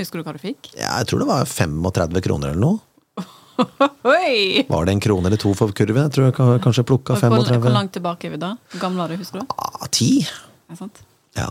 [0.00, 0.72] Husker du hva du fikk?
[0.78, 2.80] Jeg tror det var 35 kroner eller noe.
[4.08, 4.64] Oi!
[4.70, 6.06] Var det en krone eller to for kurven?
[6.06, 8.54] Jeg tror jeg kanskje plukka Hvor, hvor langt tilbake er vi da?
[8.72, 9.52] Hvor gammel er du, husker du?
[9.60, 10.22] Ah, ti.
[11.36, 11.50] Ja.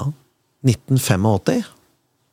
[0.65, 1.61] 1985.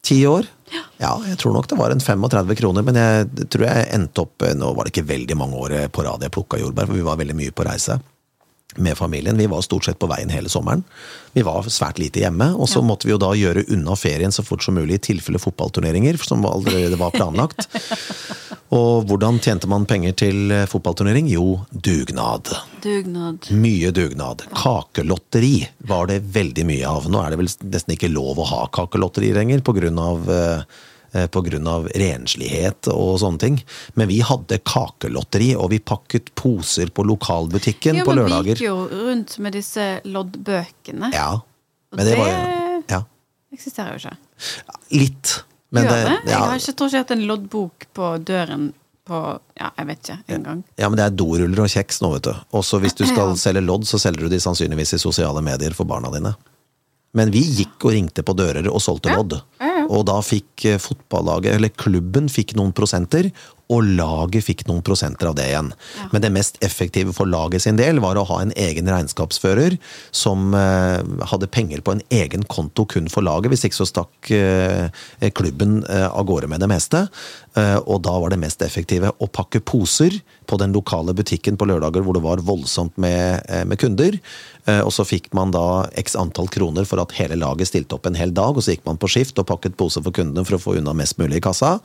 [0.06, 0.48] Ti år.
[0.98, 4.46] Ja, jeg tror nok det var en 35 kroner, men jeg tror jeg endte opp
[4.56, 7.20] Nå var det ikke veldig mange år på rad jeg plukka jordbær, for vi var
[7.20, 8.00] veldig mye på reise
[8.76, 9.36] med familien.
[9.38, 10.82] Vi var stort sett på veien hele sommeren.
[11.32, 12.86] Vi var svært lite hjemme, og så Ja.
[12.88, 16.44] måtte vi jo da gjøre unna ferien så fort som mulig i tilfelle fotballturneringer, som
[16.44, 17.68] allerede var planlagt.
[18.74, 21.28] Og hvordan tjente man penger til eh, fotballturnering?
[21.30, 22.50] Jo, dugnad.
[22.82, 23.46] Dugnad.
[23.54, 24.42] Mye dugnad.
[24.52, 27.06] Kakelotteri var det veldig mye av.
[27.08, 29.72] Nå er det vel nesten ikke lov å ha kakelotteri lenger på
[31.16, 33.58] eh, av renslighet og sånne ting.
[33.94, 38.64] Men vi hadde kakelotteri, og vi pakket poser på lokalbutikken Jo, på men vi gikk
[38.68, 41.12] jo rundt med disse loddbøkene.
[41.14, 41.40] Ja,
[41.96, 42.40] men det var jo
[42.92, 43.02] ja,
[43.56, 44.16] Eksisterer jo ikke.
[44.92, 45.36] Litt.
[45.74, 46.16] Men Gjør det, det?
[46.30, 48.66] Jeg ja, har ikke, tror ikke jeg har hatt en loddbok på døren
[49.06, 49.18] på
[49.56, 50.60] Ja, jeg vet ikke engang.
[50.76, 52.32] ja, men det er doruller og kjeks nå, vet du.
[52.58, 53.36] Også hvis du skal Ja.
[53.38, 56.34] selge lodd, så selger du de sannsynligvis i sosiale medier for barna dine.
[57.16, 59.16] Men vi gikk og ringte på dører og solgte Ja.
[59.20, 59.38] lodd.
[59.60, 59.75] Ja, ja.
[59.86, 63.30] Og da fikk eh, fotballaget, eller klubben, fikk noen prosenter,
[63.72, 65.72] og laget fikk noen prosenter av det igjen.
[65.98, 66.08] Ja.
[66.12, 69.78] Men det mest effektive for laget sin del var å ha en egen regnskapsfører
[70.14, 71.02] som eh,
[71.32, 73.50] hadde penger på en egen konto kun for laget.
[73.52, 74.86] Hvis ikke så stakk eh,
[75.34, 77.06] klubben eh, av gårde med det meste.
[77.56, 81.66] Eh, og da var det mest effektive å pakke poser på den lokale butikken på
[81.66, 84.18] lørdager hvor det var voldsomt med, eh, med kunder.
[84.66, 88.06] Eh, og så fikk man da x antall kroner for at hele laget stilte opp
[88.06, 90.58] en hel dag, og så gikk man på skift og pakket poser for kundene for
[90.58, 91.78] å få unna mest mulig i kassa.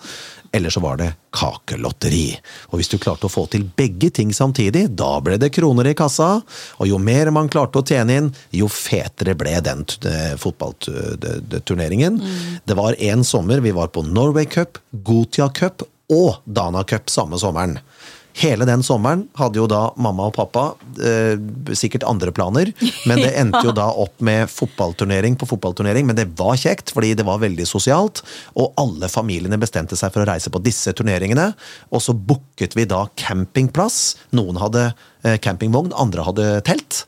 [0.52, 2.36] Eller så var det kakelotteri.
[2.72, 5.96] Og hvis du klarte å få til begge ting samtidig, da ble det kroner i
[5.96, 6.42] kassa.
[6.80, 9.86] Og jo mer man klarte å tjene inn, jo fetere ble den
[10.42, 12.20] fotballturneringen.
[12.20, 12.60] Mm.
[12.68, 17.40] Det var en sommer vi var på Norway Cup, Gotia Cup og Dana Cup samme
[17.40, 17.80] sommeren.
[18.40, 20.64] Hele den sommeren hadde jo da mamma og pappa
[21.04, 21.36] eh,
[21.76, 22.72] sikkert andre planer,
[23.10, 26.08] men det endte jo da opp med fotballturnering på fotballturnering.
[26.08, 28.24] Men det var kjekt, fordi det var veldig sosialt,
[28.56, 31.52] og alle familiene bestemte seg for å reise på disse turneringene.
[31.92, 34.00] Og så booket vi da campingplass.
[34.38, 37.04] Noen hadde eh, campingvogn, andre hadde telt.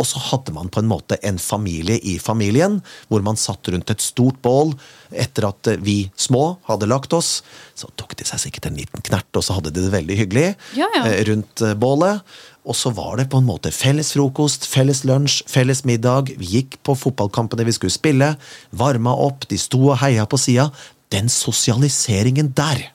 [0.00, 3.90] Og så hadde man på en måte en familie i familien, hvor man satt rundt
[3.92, 4.74] et stort bål.
[5.10, 7.40] Etter at vi små hadde lagt oss,
[7.74, 10.46] så tok de seg sikkert en liten knert, og så hadde de det veldig hyggelig
[10.78, 11.04] ja, ja.
[11.08, 12.22] Eh, rundt eh, bålet.
[12.68, 16.34] Og så var det på en måte felles frokost, felles lunsj, felles middag.
[16.38, 18.34] Vi gikk på fotballkampene vi skulle spille,
[18.70, 20.68] varma opp, de sto og heia på sida.
[21.10, 22.90] Den sosialiseringen der,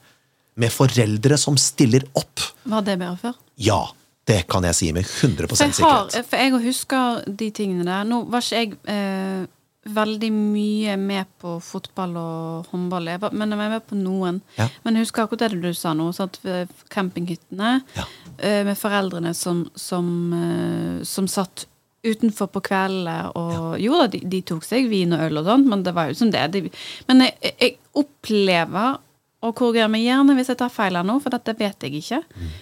[0.56, 3.34] med foreldre som stiller opp Var det bedre før?
[3.60, 3.82] Ja.
[4.26, 6.30] Det kan jeg si med 100 for jeg har, sikkerhet.
[6.30, 8.08] For jeg husker de tingene der.
[8.10, 9.44] Nå var ikke jeg eh,
[9.86, 14.42] veldig mye med på fotball og håndball, jeg var, men jeg var med på noen.
[14.58, 14.68] Ja.
[14.84, 16.10] Men jeg husker akkurat det du sa nå.
[16.16, 18.08] Satt ved campinghyttene ja.
[18.40, 21.68] eh, med foreldrene som, som, eh, som satt
[22.06, 23.82] utenfor på kveldene og ja.
[23.82, 26.18] Jo da, de, de, tok seg vin og øl og sånt, men det var jo
[26.18, 26.46] som det.
[26.54, 26.64] De,
[27.10, 29.02] men jeg, jeg, opplever,
[29.46, 32.24] og korrigerer meg gjerne hvis jeg tar feil her nå, for dette vet jeg ikke.
[32.34, 32.56] Mm.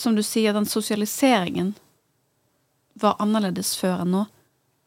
[0.00, 1.74] Som du sier, den sosialiseringen
[3.00, 4.26] var annerledes før enn nå.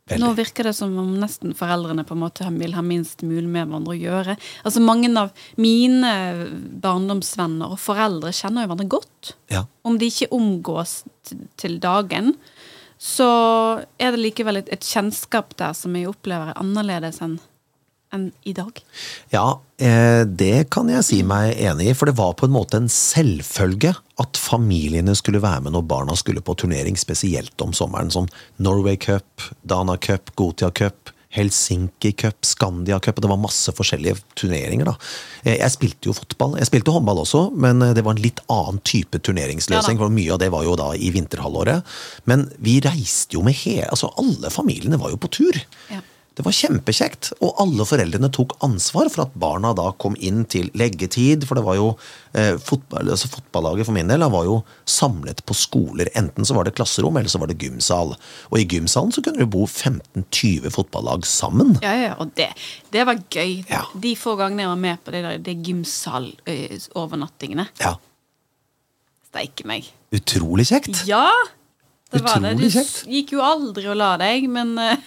[0.10, 0.19] Veldig.
[0.19, 3.69] Nå virker det som om nesten foreldrene på en måte vil ha minst mulig med
[3.69, 4.36] hverandre å gjøre.
[4.67, 6.12] Altså Mange av mine
[6.84, 9.32] barndomsvenner og foreldre kjenner jo hverandre godt.
[9.54, 9.63] Ja.
[9.88, 10.97] Om de ikke omgås
[11.62, 12.34] til dagen,
[12.99, 13.30] så
[13.95, 17.39] er det likevel et, et kjennskap der som jeg opplever er annerledes enn
[18.13, 18.80] enn i dag?
[19.34, 21.95] Ja, eh, det kan jeg si meg enig i.
[21.97, 26.17] For det var på en måte en selvfølge at familiene skulle være med når barna
[26.19, 28.13] skulle på turnering, spesielt om sommeren.
[28.13, 31.13] Som Norway Cup, Dana Cup, Gotia Cup.
[31.34, 34.86] Helsinki Cup, Scandia Cup og Det var masse forskjellige turneringer.
[34.86, 34.93] da.
[35.43, 36.58] Eh, jeg spilte jo fotball.
[36.62, 39.97] Jeg spilte håndball også, men eh, det var en litt annen type turneringsløsning.
[39.97, 41.82] Ja, for Mye av det var jo da i vinterhalvåret.
[42.30, 45.58] Men vi reiste jo med hele altså Alle familiene var jo på tur.
[45.89, 46.04] Ja.
[46.34, 50.72] Det var kjempekjekt, og alle foreldrene tok ansvar for at barna da kom inn til
[50.74, 51.43] leggetid.
[51.46, 51.91] For det var jo
[52.34, 54.56] eh, fotball, altså Fotballaget for min del var jo
[54.89, 56.10] samlet på skoler.
[56.17, 58.15] Enten så var det klasserom, eller så var det gymsal.
[58.50, 61.76] Og i gymsalen så kunne det bo 15-20 fotballag sammen.
[61.86, 62.50] Ja, ja, og det,
[62.96, 63.60] det var gøy.
[63.69, 63.84] Ja.
[63.93, 67.67] De få gangene jeg var med på det, der, det gymsalovernattingene.
[67.84, 67.93] Ja.
[69.30, 69.86] Steike meg.
[70.13, 71.06] Utrolig kjekt.
[71.10, 71.28] Ja!
[72.13, 72.65] Det var Utrolig det.
[72.65, 73.06] Du kjekt.
[73.10, 74.98] gikk jo aldri og la deg, men uh,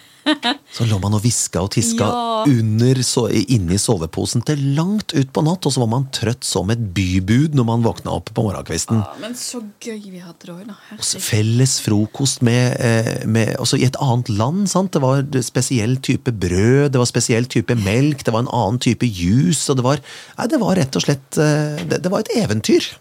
[0.77, 2.43] så lå man og hviska og tiska ja.
[2.51, 6.71] under, så, inni soveposen til langt ut på natt, og så var man trøtt som
[6.75, 9.01] et bybud når man våkna opp på morgenkvisten.
[9.03, 13.87] Ja, men så gøy vi hadde det òg, Felles frokost med, eh, med, også i
[13.89, 14.67] et annet land.
[14.71, 14.93] sant?
[14.93, 19.07] Det var spesiell type brød, det var spesiell type melk, det var en annen type
[19.07, 19.71] juice.
[19.71, 20.03] og Det var,
[20.39, 22.93] nei, det var rett og slett eh, det, det var et eventyr.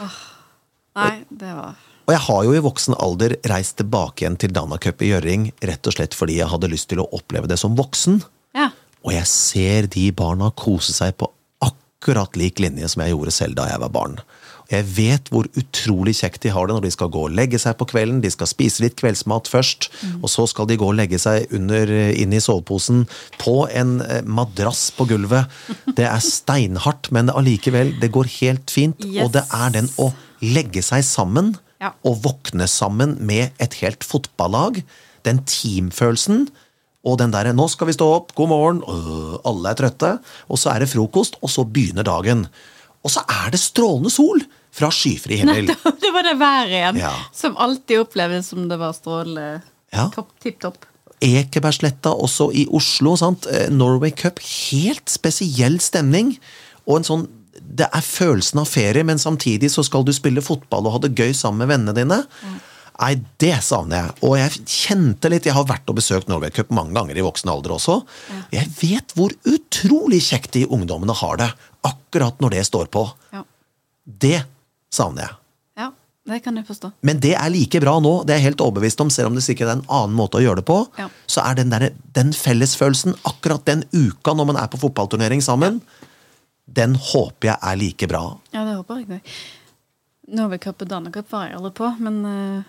[1.00, 5.02] Nei, det var og jeg har jo i voksen alder reist tilbake igjen til Danacup
[5.04, 8.22] i Gjøring rett og slett fordi jeg hadde lyst til å oppleve det som voksen.
[8.56, 8.70] Ja.
[9.06, 11.30] Og jeg ser de barna kose seg på
[11.64, 14.18] akkurat lik linje som jeg gjorde selv da jeg var barn.
[14.70, 17.74] Jeg vet hvor utrolig kjekt de har det når de skal gå og legge seg
[17.78, 18.20] på kvelden.
[18.22, 20.20] De skal spise litt kveldsmat først, mm.
[20.22, 23.02] og så skal de gå og legge seg under, inn i soveposen
[23.42, 25.50] på en eh, madrass på gulvet.
[25.98, 29.02] Det er steinhardt, men allikevel, det går helt fint.
[29.02, 29.24] Yes.
[29.24, 31.94] Og det er den å legge seg sammen ja.
[32.04, 34.82] Å våkne sammen med et helt fotballag.
[35.24, 36.48] Den teamfølelsen.
[37.00, 40.18] Og den derre 'nå skal vi stå opp, god morgen', øh, alle er trøtte.
[40.50, 42.46] Og så er det frokost, og så begynner dagen.
[43.02, 45.72] Og så er det strålende sol fra skyfri himmel.
[45.72, 47.00] Nei, det var det været igjen.
[47.00, 47.14] Ja.
[47.32, 49.62] Som alltid opplevdes som det var strålende.
[49.92, 50.10] Ja.
[50.40, 50.84] Tipp topp.
[51.20, 53.16] Ekebergsletta også i Oslo.
[53.16, 53.46] Sant?
[53.46, 54.40] Eh, Norway Cup.
[54.70, 56.38] Helt spesiell stemning.
[56.86, 57.26] Og en sånn
[57.70, 61.14] det er følelsen av ferie, men samtidig så skal du spille fotball og ha det
[61.18, 62.20] gøy sammen med vennene dine.
[62.42, 62.58] Mm.
[63.00, 64.14] Nei, det savner jeg.
[64.28, 67.48] Og jeg kjente litt Jeg har vært og besøkt Norway Cup mange ganger i voksen
[67.48, 68.00] alder også.
[68.28, 68.40] Ja.
[68.60, 71.48] Jeg vet hvor utrolig kjekt de ungdommene har det
[71.86, 73.06] akkurat når det står på.
[73.32, 73.44] Ja.
[74.04, 74.42] Det
[74.92, 75.38] savner jeg.
[75.80, 75.88] Ja,
[76.28, 76.92] det kan jeg forstå.
[77.06, 79.46] Men det er like bra nå, det er jeg helt overbevist om, selv om det
[79.46, 80.82] sikkert er en annen måte å gjøre det på.
[81.00, 81.08] Ja.
[81.30, 85.80] Så er den, der, den fellesfølelsen akkurat den uka når man er på fotballturnering sammen,
[86.76, 88.22] den håper jeg er like bra.
[88.54, 89.20] Ja, det håper jeg det.
[90.30, 92.68] Norway Cup og Dana Cup var jeg aldri på, men uh,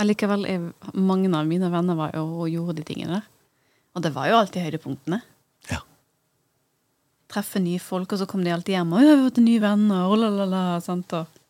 [0.00, 3.30] allikevel jeg, mange av mine venner var jo og gjorde de tingene der.
[3.94, 5.20] Og det var jo alltid høydepunktene.
[5.70, 5.82] Ja.
[7.30, 10.08] treffe nye folk, og så kom de alltid hjem og vi har fått nye venner',
[10.08, 10.64] og la, la, la.
[10.84, 11.12] Sant?
[11.12, 11.40] Og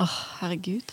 [0.00, 0.92] Åh, herregud.